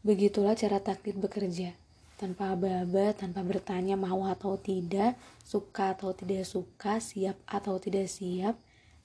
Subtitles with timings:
[0.00, 1.76] Begitulah cara takdir bekerja.
[2.16, 5.12] Tanpa aba-aba, tanpa bertanya mau atau tidak,
[5.44, 8.56] suka atau tidak suka, siap atau tidak siap,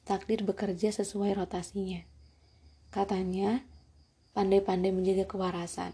[0.08, 2.00] takdir bekerja sesuai rotasinya.
[2.96, 3.68] Katanya,
[4.31, 5.92] pandai-pandai menjaga kewarasan.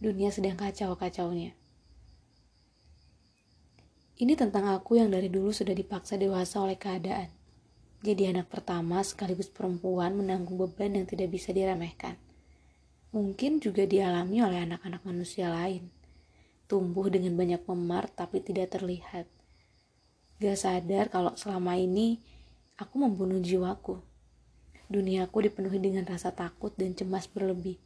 [0.00, 1.52] Dunia sedang kacau-kacaunya.
[4.16, 7.28] Ini tentang aku yang dari dulu sudah dipaksa dewasa oleh keadaan.
[8.00, 12.16] Jadi anak pertama sekaligus perempuan menanggung beban yang tidak bisa diremehkan
[13.12, 15.92] mungkin juga dialami oleh anak-anak manusia lain.
[16.64, 19.28] Tumbuh dengan banyak memar tapi tidak terlihat.
[20.40, 22.18] Gak sadar kalau selama ini
[22.80, 24.00] aku membunuh jiwaku.
[24.88, 27.76] Duniaku dipenuhi dengan rasa takut dan cemas berlebih.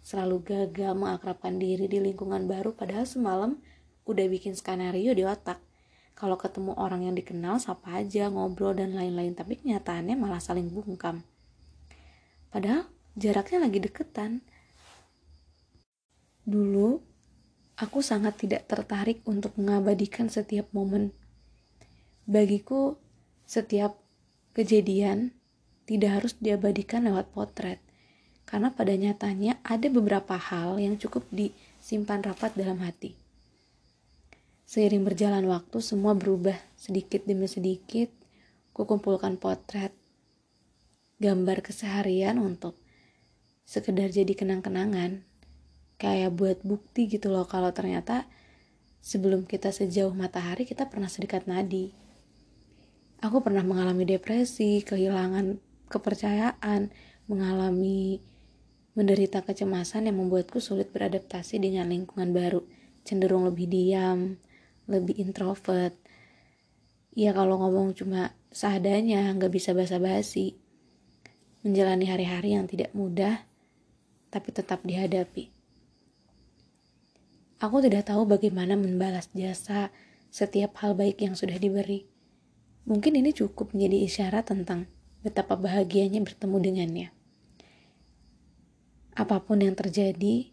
[0.00, 3.60] Selalu gagal mengakrabkan diri di lingkungan baru padahal semalam
[4.08, 5.60] udah bikin skenario di otak.
[6.16, 9.32] Kalau ketemu orang yang dikenal, sapa aja, ngobrol dan lain-lain.
[9.32, 11.24] Tapi kenyataannya malah saling bungkam.
[12.52, 14.44] Padahal jaraknya lagi deketan
[16.50, 16.98] Dulu,
[17.78, 21.14] aku sangat tidak tertarik untuk mengabadikan setiap momen.
[22.26, 22.98] Bagiku,
[23.46, 23.94] setiap
[24.50, 25.30] kejadian
[25.86, 27.78] tidak harus diabadikan lewat potret,
[28.50, 33.14] karena pada nyatanya ada beberapa hal yang cukup disimpan rapat dalam hati.
[34.66, 38.10] Seiring berjalan waktu, semua berubah sedikit demi sedikit.
[38.74, 39.94] Kukumpulkan potret,
[41.22, 42.74] gambar keseharian untuk
[43.62, 45.29] sekedar jadi kenang-kenangan
[46.00, 48.24] kayak buat bukti gitu loh kalau ternyata
[49.04, 51.92] sebelum kita sejauh matahari kita pernah sedekat nadi.
[53.20, 55.60] Aku pernah mengalami depresi, kehilangan
[55.92, 56.88] kepercayaan,
[57.28, 58.24] mengalami
[58.96, 62.64] menderita kecemasan yang membuatku sulit beradaptasi dengan lingkungan baru,
[63.04, 64.40] cenderung lebih diam,
[64.88, 65.92] lebih introvert.
[67.12, 70.56] Ya kalau ngomong cuma seadanya, nggak bisa basa-basi.
[71.60, 73.44] Menjalani hari-hari yang tidak mudah,
[74.32, 75.59] tapi tetap dihadapi.
[77.60, 79.92] Aku tidak tahu bagaimana membalas jasa
[80.32, 82.08] setiap hal baik yang sudah diberi.
[82.88, 84.88] Mungkin ini cukup menjadi isyarat tentang
[85.20, 87.08] betapa bahagianya bertemu dengannya.
[89.12, 90.48] Apa pun yang terjadi,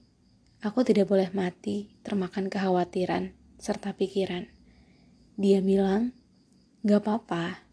[0.59, 4.51] aku tidak boleh mati termakan kekhawatiran serta pikiran.
[5.39, 6.11] Dia bilang,
[6.83, 7.63] gak apa-apa,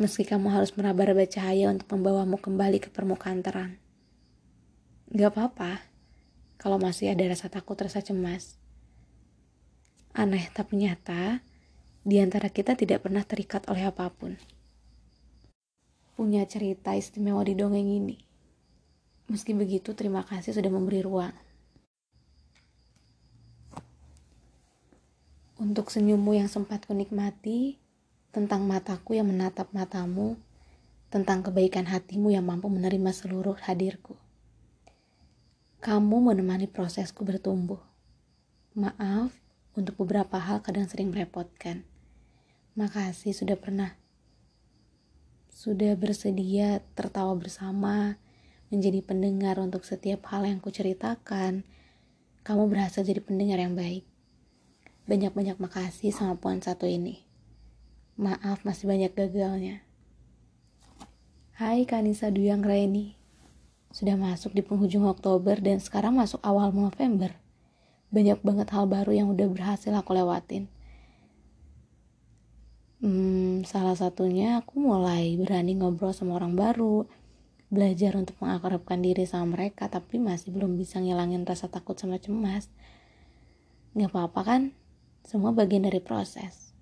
[0.00, 3.76] meski kamu harus meraba-raba cahaya untuk membawamu kembali ke permukaan terang.
[5.12, 5.91] Gak apa-apa,
[6.62, 8.54] kalau masih ada rasa takut, rasa cemas.
[10.14, 11.42] Aneh tapi nyata,
[12.06, 14.38] di antara kita tidak pernah terikat oleh apa pun.
[16.14, 18.14] Punya cerita istimewa di dongeng ini.
[19.26, 21.34] Meski begitu, terima kasih sudah memberi ruang.
[25.58, 27.82] Untuk senyummu yang sempat kunikmati,
[28.30, 30.38] tentang mataku yang menatap matamu,
[31.10, 34.21] tentang kebaikan hatimu yang mampu menerima seluruh hadirku.
[35.82, 37.82] Kamu menemani prosesku bertumbuh.
[38.78, 39.34] Maaf
[39.74, 41.82] untuk beberapa hal kadang sering merepotkan.
[42.78, 43.98] Makasih sudah pernah
[45.50, 48.14] sudah bersedia tertawa bersama,
[48.70, 51.66] menjadi pendengar untuk setiap hal yang kuceritakan.
[52.46, 54.06] Kamu berhasil jadi pendengar yang baik.
[55.10, 57.26] Banyak-banyak makasih sama poin satu ini.
[58.14, 59.82] Maaf masih banyak gagalnya.
[61.58, 63.21] Hai Kanisa Duyang Raini.
[63.92, 67.36] Sudah masuk di penghujung Oktober dan sekarang masuk awal November.
[68.08, 70.72] Banyak banget hal baru yang udah berhasil aku lewatin.
[73.04, 77.04] Hmm, salah satunya aku mulai berani ngobrol sama orang baru,
[77.68, 82.72] belajar untuk mengakrabkan diri sama mereka, tapi masih belum bisa ngilangin rasa takut sama cemas.
[83.92, 84.62] Gak apa-apa kan?
[85.26, 86.72] Semua bagian dari proses.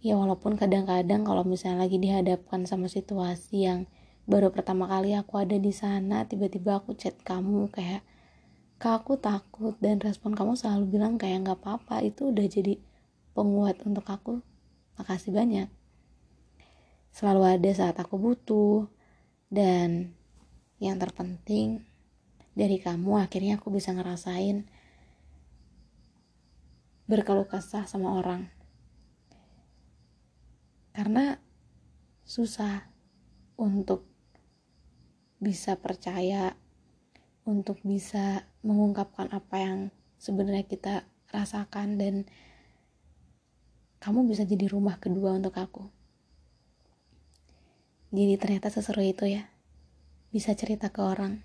[0.00, 3.84] Ya walaupun kadang-kadang kalau misalnya lagi dihadapkan sama situasi yang
[4.30, 8.06] baru pertama kali aku ada di sana tiba-tiba aku chat kamu kayak
[8.80, 9.76] kak aku takut.
[9.82, 12.80] Dan respon kamu selalu bilang kayak nggak apa-apa itu udah jadi
[13.36, 14.40] penguat untuk aku.
[14.96, 15.68] Makasih banyak.
[17.12, 18.88] Selalu ada saat aku butuh.
[19.50, 20.14] Dan
[20.80, 21.84] yang terpenting
[22.56, 24.64] dari kamu akhirnya aku bisa ngerasain
[27.10, 28.48] berkeluh kesah sama orang.
[30.94, 31.36] Karena
[32.22, 32.86] susah
[33.58, 34.09] untuk
[35.40, 36.52] bisa percaya
[37.48, 39.78] untuk bisa mengungkapkan apa yang
[40.20, 42.14] sebenarnya kita rasakan dan
[44.00, 45.88] kamu bisa jadi rumah kedua untuk aku.
[48.12, 49.48] Jadi ternyata seseru itu ya.
[50.28, 51.40] Bisa cerita ke orang.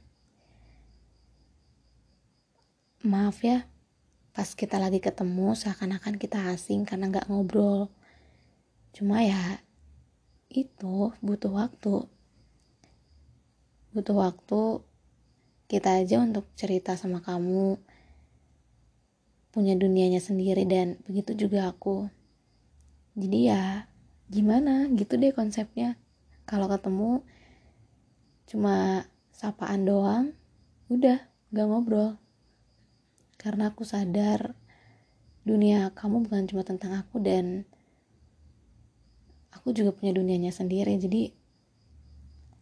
[3.06, 3.70] Maaf ya,
[4.34, 7.94] pas kita lagi ketemu seakan-akan kita asing karena nggak ngobrol.
[8.98, 9.62] Cuma ya,
[10.50, 12.10] itu butuh waktu
[13.96, 14.84] butuh waktu
[15.72, 17.80] kita aja untuk cerita sama kamu
[19.56, 22.12] punya dunianya sendiri dan begitu juga aku.
[23.16, 23.88] Jadi ya
[24.28, 24.92] gimana?
[24.92, 25.96] Gitu deh konsepnya.
[26.44, 27.24] Kalau ketemu
[28.52, 30.36] cuma sapaan doang
[30.92, 31.24] udah
[31.56, 32.20] gak ngobrol.
[33.40, 34.60] Karena aku sadar
[35.48, 37.64] dunia kamu bukan cuma tentang aku dan
[39.56, 41.00] aku juga punya dunianya sendiri.
[41.00, 41.45] Jadi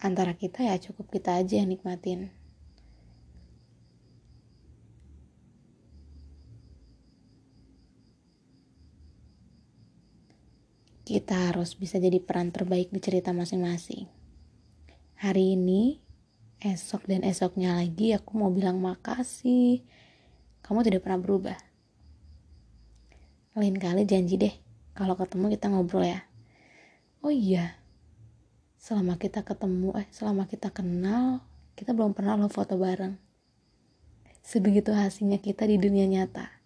[0.03, 2.27] antara kita ya cukup kita aja yang nikmatin.
[11.07, 14.07] Kita harus bisa jadi peran terbaik di cerita masing-masing.
[15.23, 16.03] Hari ini
[16.59, 19.83] esok dan esoknya lagi aku mau bilang makasih.
[20.63, 21.59] Kamu tidak pernah berubah.
[23.55, 24.55] Lain kali janji deh
[24.95, 26.27] kalau ketemu kita ngobrol ya.
[27.23, 27.82] Oh iya
[28.83, 31.39] selama kita ketemu eh selama kita kenal
[31.79, 33.15] kita belum pernah lo foto bareng.
[34.43, 36.62] Sebegitu hasilnya kita di dunia nyata